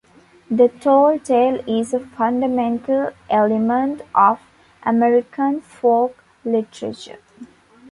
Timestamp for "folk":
5.61-6.23